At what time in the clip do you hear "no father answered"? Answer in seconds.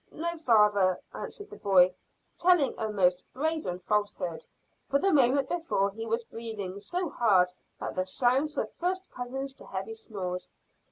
0.11-1.51